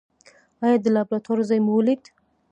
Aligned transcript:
ایا 0.63 0.77
د 0.83 0.85
لابراتوار 0.95 1.39
ځای 1.49 1.59
مو 1.65 1.71
ولید؟ 1.75 2.03